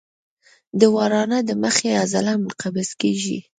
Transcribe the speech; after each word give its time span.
د 0.79 0.81
ورانه 0.95 1.37
د 1.47 1.49
مخې 1.63 1.89
عضله 2.03 2.31
منقبض 2.43 2.89
کېږي. 3.01 3.37